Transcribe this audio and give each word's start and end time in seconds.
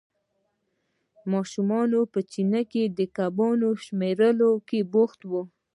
ماشوم 1.31 1.69
په 2.13 2.19
چینه 2.31 2.61
کې 2.71 2.83
د 2.97 2.99
کبانو 3.17 3.69
شمېرلو 3.85 4.51
کې 4.67 4.79
بوخت 4.93 5.19
وو. 5.29 5.41